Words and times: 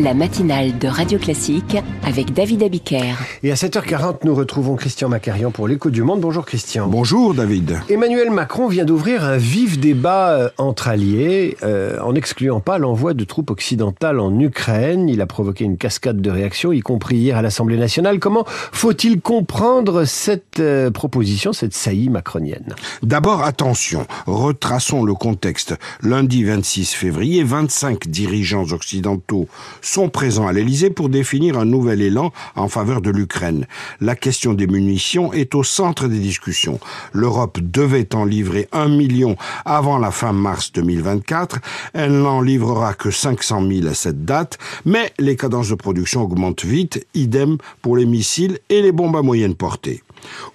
la 0.00 0.14
matinale 0.14 0.78
de 0.78 0.88
Radio 0.88 1.18
Classique 1.18 1.76
avec 2.04 2.32
David 2.32 2.62
Abiker. 2.62 3.14
Et 3.42 3.52
à 3.52 3.54
7h40, 3.54 4.18
nous 4.24 4.34
retrouvons 4.34 4.76
Christian 4.76 5.08
Macarian 5.08 5.50
pour 5.50 5.68
l'écho 5.68 5.90
du 5.90 6.02
monde. 6.02 6.20
Bonjour 6.20 6.44
Christian. 6.44 6.88
Bonjour 6.88 7.34
David. 7.34 7.78
Emmanuel 7.88 8.30
Macron 8.30 8.66
vient 8.68 8.84
d'ouvrir 8.84 9.24
un 9.24 9.36
vif 9.36 9.78
débat 9.78 10.30
euh, 10.30 10.50
entre 10.58 10.88
alliés 10.88 11.56
euh, 11.62 11.98
en 12.00 12.12
n'excluant 12.14 12.60
pas 12.60 12.78
l'envoi 12.78 13.14
de 13.14 13.24
troupes 13.24 13.50
occidentales 13.50 14.20
en 14.20 14.38
Ukraine. 14.38 15.08
Il 15.08 15.20
a 15.20 15.26
provoqué 15.26 15.64
une 15.64 15.76
cascade 15.76 16.20
de 16.20 16.30
réactions, 16.30 16.72
y 16.72 16.80
compris 16.80 17.16
hier 17.16 17.36
à 17.36 17.42
l'Assemblée 17.42 17.76
nationale. 17.76 18.18
Comment 18.18 18.44
faut-il 18.46 19.20
comprendre 19.20 20.04
cette 20.04 20.60
euh, 20.60 20.90
proposition, 20.90 21.52
cette 21.52 21.74
saillie 21.74 22.08
macronienne? 22.08 22.74
D'abord, 23.02 23.42
attention, 23.44 24.06
retraçons 24.26 25.04
le 25.04 25.14
contexte. 25.14 25.74
Lundi 26.02 26.44
26 26.44 26.94
février, 26.94 27.44
25 27.44 28.08
dirigeants 28.08 28.72
occidentaux 28.72 29.46
sont 29.84 30.08
présents 30.08 30.46
à 30.46 30.52
l'Elysée 30.52 30.90
pour 30.90 31.08
définir 31.08 31.58
un 31.58 31.64
nouvel 31.64 32.02
élan 32.02 32.32
en 32.56 32.68
faveur 32.68 33.00
de 33.00 33.10
l'Ukraine. 33.10 33.66
La 34.00 34.16
question 34.16 34.54
des 34.54 34.66
munitions 34.66 35.32
est 35.32 35.54
au 35.54 35.62
centre 35.62 36.08
des 36.08 36.18
discussions. 36.18 36.80
L'Europe 37.12 37.58
devait 37.60 38.14
en 38.14 38.24
livrer 38.24 38.68
un 38.72 38.88
million 38.88 39.36
avant 39.64 39.98
la 39.98 40.10
fin 40.10 40.32
mars 40.32 40.72
2024. 40.72 41.58
Elle 41.92 42.12
n'en 42.12 42.40
livrera 42.40 42.94
que 42.94 43.10
500 43.10 43.68
000 43.68 43.86
à 43.86 43.94
cette 43.94 44.24
date, 44.24 44.58
mais 44.84 45.12
les 45.18 45.36
cadences 45.36 45.68
de 45.68 45.74
production 45.74 46.22
augmentent 46.22 46.64
vite, 46.64 47.06
idem 47.14 47.58
pour 47.82 47.96
les 47.96 48.06
missiles 48.06 48.58
et 48.68 48.82
les 48.82 48.92
bombes 48.92 49.16
à 49.16 49.22
moyenne 49.22 49.54
portée. 49.54 50.02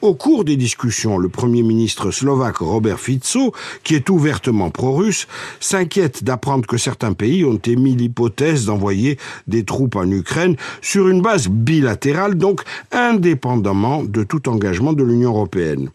Au 0.01 0.13
cours 0.13 0.45
des 0.45 0.55
discussions, 0.55 1.17
le 1.17 1.29
Premier 1.29 1.63
ministre 1.63 2.11
slovaque 2.11 2.57
Robert 2.57 2.99
Fico, 2.99 3.53
qui 3.83 3.95
est 3.95 4.09
ouvertement 4.09 4.69
pro-russe, 4.69 5.27
s'inquiète 5.59 6.23
d'apprendre 6.23 6.65
que 6.67 6.77
certains 6.77 7.13
pays 7.13 7.45
ont 7.45 7.59
émis 7.65 7.95
l'hypothèse 7.95 8.65
d'envoyer 8.65 9.17
des 9.47 9.63
troupes 9.63 9.95
en 9.95 10.09
Ukraine 10.09 10.55
sur 10.81 11.07
une 11.07 11.21
base 11.21 11.47
bilatérale, 11.47 12.35
donc 12.35 12.61
indépendamment 12.91 14.03
de 14.03 14.23
tout 14.23 14.49
engagement 14.49 14.93
de 14.93 15.03
l'Union 15.03 15.31
européenne. 15.31 15.89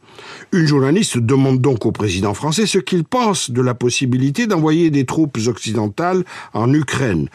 Une 0.52 0.66
journaliste 0.66 1.18
demande 1.18 1.60
donc 1.60 1.86
au 1.86 1.92
président 1.92 2.34
français 2.34 2.66
ce 2.66 2.78
qu'il 2.78 3.04
pense 3.04 3.50
de 3.50 3.60
la 3.60 3.74
possibilité 3.74 4.46
d'envoyer 4.46 4.90
des 4.90 5.04
troupes 5.04 5.38
occidentales 5.46 6.24
en 6.52 6.72
Ukraine. 6.72 7.28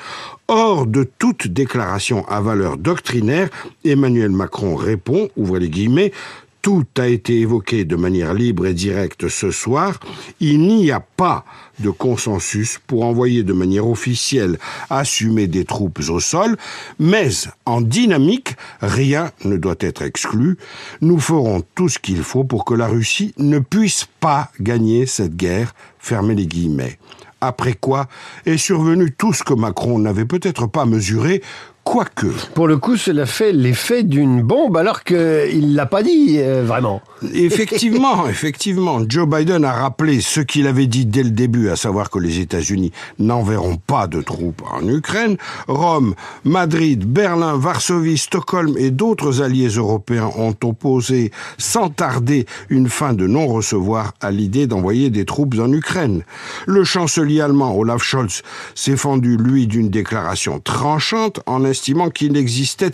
Hors 0.47 0.88
de 0.88 1.08
toute 1.19 1.47
déclaration 1.47 2.28
à 2.28 2.41
valeur 2.41 2.78
doctrinaire, 2.78 3.50
Emmanuel 3.85 4.31
Macron 4.31 4.75
répond, 4.75 5.30
ouvrez 5.38 5.59
les 5.59 5.69
guillemets, 5.69 6.11
tout 6.61 6.85
a 6.97 7.07
été 7.07 7.39
évoqué 7.39 7.85
de 7.85 7.95
manière 7.95 8.33
libre 8.33 8.65
et 8.65 8.73
directe 8.73 9.27
ce 9.27 9.52
soir. 9.52 9.99
Il 10.39 10.67
n'y 10.67 10.91
a 10.91 10.99
pas 10.99 11.45
de 11.79 11.89
consensus 11.89 12.79
pour 12.85 13.05
envoyer 13.05 13.43
de 13.43 13.53
manière 13.53 13.88
officielle 13.88 14.59
assumer 14.89 15.47
des 15.47 15.66
troupes 15.66 15.99
au 16.09 16.19
sol, 16.19 16.57
mais 16.99 17.29
en 17.66 17.81
dynamique, 17.81 18.55
rien 18.81 19.31
ne 19.45 19.57
doit 19.57 19.77
être 19.79 20.01
exclu. 20.01 20.57
Nous 21.01 21.19
ferons 21.19 21.63
tout 21.75 21.89
ce 21.89 21.99
qu'il 21.99 22.23
faut 22.23 22.43
pour 22.43 22.66
que 22.66 22.73
la 22.73 22.88
Russie 22.88 23.33
ne 23.38 23.59
puisse 23.59 24.07
pas 24.19 24.51
gagner 24.59 25.05
cette 25.05 25.35
guerre. 25.35 25.73
Fermez 25.99 26.35
les 26.35 26.47
guillemets 26.47 26.99
après 27.41 27.73
quoi 27.73 28.07
est 28.45 28.57
survenu 28.57 29.11
tout 29.11 29.33
ce 29.33 29.44
que 29.44 29.53
Macron 29.53 29.99
n'avait 29.99 30.25
peut-être 30.25 30.67
pas 30.67 30.85
mesuré, 30.85 31.41
quoique. 31.89 32.27
Pour 32.53 32.67
le 32.67 32.77
coup, 32.77 32.97
cela 32.97 33.25
fait 33.25 33.51
l'effet 33.51 34.03
d'une 34.03 34.43
bombe 34.43 34.77
alors 34.77 35.03
qu'il 35.03 35.71
ne 35.71 35.75
l'a 35.75 35.87
pas 35.87 36.03
dit 36.03 36.35
euh, 36.37 36.63
vraiment. 36.63 37.01
Effectivement, 37.33 38.27
effectivement, 38.29 38.99
Joe 39.07 39.27
Biden 39.27 39.65
a 39.65 39.71
rappelé 39.71 40.21
ce 40.21 40.39
qu'il 40.39 40.67
avait 40.67 40.85
dit 40.85 41.07
dès 41.07 41.23
le 41.23 41.31
début, 41.31 41.69
à 41.69 41.75
savoir 41.75 42.11
que 42.11 42.19
les 42.19 42.41
États-Unis 42.41 42.91
n'enverront 43.17 43.77
pas 43.77 44.05
de 44.05 44.21
troupes 44.21 44.61
en 44.71 44.87
Ukraine. 44.87 45.37
Rome, 45.67 46.13
Madrid, 46.43 47.05
Berlin, 47.05 47.57
Varsovie, 47.57 48.19
Stockholm 48.19 48.75
et 48.77 48.91
d'autres 48.91 49.41
alliés 49.41 49.69
européens 49.69 50.29
ont 50.37 50.55
opposé 50.63 51.31
sans 51.57 51.89
tarder 51.89 52.45
une 52.69 52.88
fin 52.88 53.13
de 53.13 53.25
non-recevoir 53.25 54.13
à 54.22 54.29
l'idée 54.29 54.67
d'envoyer 54.67 55.09
des 55.09 55.25
troupes 55.25 55.57
en 55.57 55.72
Ukraine. 55.73 56.22
Le 56.67 56.83
chancelier 56.83 57.41
allemand 57.41 57.75
Olaf 57.75 58.03
Scholz 58.03 58.44
s'est 58.75 58.95
fendu, 58.95 59.38
lui, 59.38 59.66
d'une 59.66 59.89
déclaration 59.89 60.59
tranchante 60.59 61.39
en 61.47 61.66
qu'il 62.13 62.38
existait, 62.38 62.91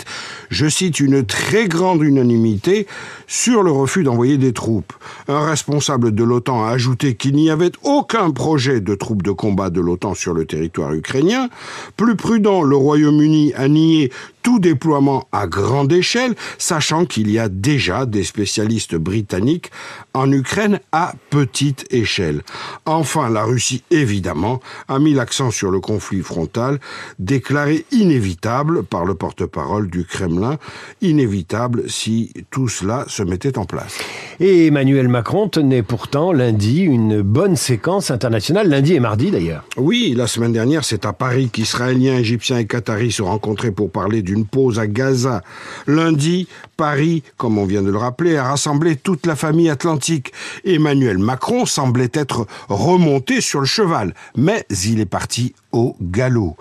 je 0.50 0.68
cite, 0.68 1.00
une 1.00 1.25
très 1.25 1.68
grande 1.68 2.01
unanimité 2.03 2.88
sur 3.28 3.63
le 3.63 3.72
refus 3.72 4.03
d'envoyer 4.03 4.38
des 4.38 4.53
troupes. 4.53 4.94
Un 5.28 5.46
responsable 5.46 6.13
de 6.13 6.23
l'OTAN 6.23 6.66
a 6.66 6.69
ajouté 6.69 7.16
qu'il 7.16 7.35
n'y 7.35 7.50
avait 7.50 7.72
aucun 7.84 8.31
projet 8.31 8.81
de 8.81 8.96
troupes 8.96 9.23
de 9.23 9.31
combat 9.31 9.69
de 9.69 9.81
l'OTAN 9.81 10.13
sur 10.13 10.34
le 10.34 10.46
territoire 10.46 10.94
ukrainien. 10.94 11.50
Plus 11.97 12.16
prudent, 12.16 12.62
le 12.62 12.75
Royaume-Uni 12.75 13.53
a 13.56 13.68
nié 13.68 14.12
tout 14.46 14.59
déploiement 14.59 15.28
à 15.31 15.47
grande 15.47 15.91
échelle, 15.91 16.35
sachant 16.59 17.06
qu'il 17.06 17.31
y 17.31 17.40
a 17.40 17.50
déjà 17.50 18.06
des 18.06 18.23
spécialistes 18.23 18.96
britanniques 18.96 19.72
en 20.13 20.31
Ukraine 20.31 20.79
à 20.91 21.13
petite 21.31 21.88
échelle. 21.90 22.44
Enfin, 22.85 23.29
la 23.31 23.44
Russie, 23.44 23.84
évidemment, 23.90 24.59
a 24.88 25.00
mis 25.00 25.16
l'accent 25.16 25.50
sur 25.50 25.72
le 25.72 25.79
conflit 25.79 26.22
frontal, 26.22 26.79
déclaré 27.17 27.85
inévitable 27.91 28.75
par 28.84 29.06
le 29.06 29.16
porte-parole 29.16 29.90
du 29.90 30.06
Kremlin, 30.06 30.58
inévitable 31.02 31.90
si 31.90 32.31
tout 32.52 32.68
cela 32.68 33.06
se 33.08 33.24
mettait 33.24 33.58
en 33.58 33.66
place. 33.66 33.97
Et 34.40 34.68
Emmanuel 34.68 35.08
Macron 35.08 35.47
tenait 35.50 35.81
pourtant 35.81 36.31
lundi 36.31 36.81
une 36.81 37.22
bonne 37.22 37.56
séquence 37.56 38.12
internationale, 38.12 38.69
lundi 38.69 38.94
et 38.94 39.00
mardi 39.00 39.31
d'ailleurs. 39.31 39.64
Oui, 39.78 40.14
la 40.16 40.28
semaine 40.28 40.52
dernière, 40.53 40.84
c'est 40.84 41.06
à 41.06 41.14
Paris 41.14 41.50
qu'Israéliens, 41.52 42.18
Égyptiens 42.18 42.58
et 42.59 42.68
Qataris 42.68 43.14
se 43.14 43.22
rencontrés 43.22 43.72
pour 43.72 43.90
parler 43.90 44.22
du 44.22 44.35
une 44.35 44.46
pause 44.46 44.80
à 44.80 44.88
Gaza. 44.88 45.41
Lundi, 45.88 46.47
Paris, 46.78 47.24
comme 47.38 47.58
on 47.58 47.66
vient 47.66 47.81
de 47.81 47.91
le 47.91 47.97
rappeler, 47.97 48.38
a 48.38 48.44
rassemblé 48.44 48.96
toute 48.96 49.25
la 49.25 49.36
famille 49.36 49.69
atlantique. 49.69 50.34
Emmanuel 50.63 51.18
Macron 51.18 51.66
semblait 51.66 52.12
être 52.13 52.47
remonté 52.68 53.41
sur 53.41 53.59
le 53.59 53.66
cheval, 53.66 54.13
mais 54.36 54.66
il 54.85 55.00
est 55.00 55.06
parti 55.06 55.53
au 55.72 55.96
galop. 56.02 56.56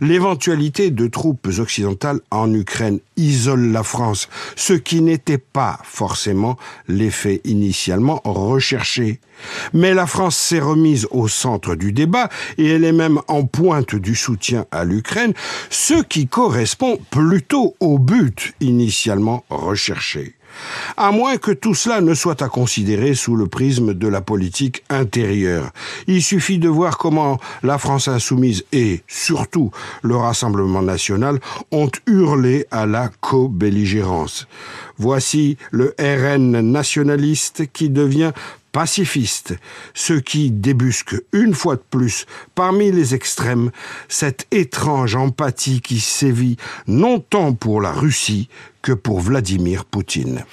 L'éventualité 0.00 0.90
de 0.90 1.06
troupes 1.08 1.48
occidentales 1.58 2.20
en 2.30 2.52
Ukraine 2.54 3.00
isole 3.16 3.72
la 3.72 3.82
France, 3.82 4.28
ce 4.56 4.72
qui 4.72 5.02
n'était 5.02 5.38
pas 5.38 5.80
forcément 5.82 6.56
l'effet 6.88 7.40
initialement 7.44 8.20
recherché. 8.24 9.20
Mais 9.72 9.94
la 9.94 10.06
France 10.06 10.36
s'est 10.36 10.60
remise 10.60 11.08
au 11.10 11.26
centre 11.26 11.74
du 11.74 11.92
débat 11.92 12.28
et 12.58 12.68
elle 12.68 12.84
est 12.84 12.92
même 12.92 13.20
en 13.26 13.44
pointe 13.44 13.94
du 13.94 14.14
soutien 14.14 14.66
à 14.70 14.84
l'Ukraine, 14.84 15.32
ce 15.70 16.02
qui 16.02 16.26
correspond 16.26 16.98
plutôt 17.10 17.74
au 17.80 17.98
but 17.98 18.54
initialement 18.60 19.44
recherché. 19.48 19.59
À 20.96 21.12
moins 21.12 21.36
que 21.36 21.52
tout 21.52 21.74
cela 21.74 22.00
ne 22.00 22.14
soit 22.14 22.42
à 22.42 22.48
considérer 22.48 23.14
sous 23.14 23.36
le 23.36 23.46
prisme 23.46 23.94
de 23.94 24.08
la 24.08 24.20
politique 24.20 24.82
intérieure. 24.88 25.70
Il 26.06 26.22
suffit 26.22 26.58
de 26.58 26.68
voir 26.68 26.98
comment 26.98 27.38
la 27.62 27.78
France 27.78 28.08
insoumise 28.08 28.64
et, 28.72 29.02
surtout, 29.06 29.70
le 30.02 30.16
Rassemblement 30.16 30.82
national 30.82 31.40
ont 31.70 31.90
hurlé 32.06 32.66
à 32.70 32.86
la 32.86 33.10
co-belligérance. 33.20 34.46
Voici 34.98 35.56
le 35.70 35.94
RN 35.98 36.60
nationaliste 36.60 37.72
qui 37.72 37.88
devient 37.88 38.32
pacifiste, 38.72 39.54
ce 39.94 40.14
qui 40.14 40.50
débusque 40.50 41.16
une 41.32 41.54
fois 41.54 41.76
de 41.76 41.82
plus 41.90 42.26
parmi 42.54 42.92
les 42.92 43.14
extrêmes 43.14 43.70
cette 44.08 44.46
étrange 44.50 45.16
empathie 45.16 45.80
qui 45.80 46.00
sévit 46.00 46.56
non 46.86 47.20
tant 47.20 47.52
pour 47.52 47.80
la 47.80 47.92
Russie 47.92 48.48
que 48.82 48.92
pour 48.92 49.20
Vladimir 49.20 49.84
Poutine. 49.84 50.44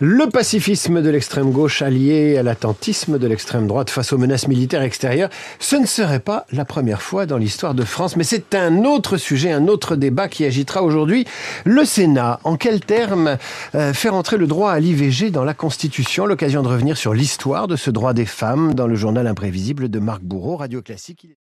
Le 0.00 0.28
pacifisme 0.28 1.02
de 1.02 1.10
l'extrême 1.10 1.50
gauche 1.50 1.82
allié 1.82 2.36
à 2.38 2.42
l'attentisme 2.42 3.18
de 3.18 3.26
l'extrême 3.26 3.66
droite 3.66 3.90
face 3.90 4.12
aux 4.12 4.18
menaces 4.18 4.48
militaires 4.48 4.82
extérieures, 4.82 5.28
ce 5.58 5.76
ne 5.76 5.86
serait 5.86 6.18
pas 6.18 6.46
la 6.52 6.64
première 6.64 7.02
fois 7.02 7.26
dans 7.26 7.36
l'histoire 7.36 7.74
de 7.74 7.84
France, 7.84 8.16
mais 8.16 8.24
c'est 8.24 8.54
un 8.54 8.84
autre 8.84 9.16
sujet, 9.16 9.52
un 9.52 9.68
autre 9.68 9.96
débat 9.96 10.28
qui 10.28 10.44
agitera 10.44 10.82
aujourd'hui 10.82 11.26
le 11.64 11.84
Sénat. 11.84 12.40
En 12.44 12.56
quels 12.56 12.80
termes 12.80 13.36
euh, 13.74 13.92
faire 13.92 14.14
entrer 14.14 14.38
le 14.38 14.46
droit 14.46 14.72
à 14.72 14.80
l'IVG 14.80 15.30
dans 15.30 15.44
la 15.44 15.54
Constitution? 15.54 16.26
L'occasion 16.26 16.62
de 16.62 16.68
revenir 16.68 16.96
sur 16.96 17.14
l'histoire 17.14 17.68
de 17.68 17.76
ce 17.76 17.90
droit 17.90 18.14
des 18.14 18.26
femmes 18.26 18.74
dans 18.74 18.86
le 18.86 18.94
journal 18.94 19.26
imprévisible 19.26 19.88
de 19.88 19.98
Marc 19.98 20.22
Bourreau, 20.22 20.56
Radio 20.56 20.82
Classique. 20.82 21.28